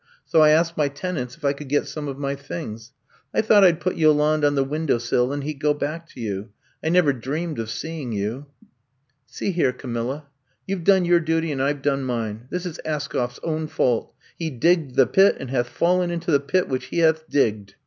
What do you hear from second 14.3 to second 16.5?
He digged the pit and hath fallen into the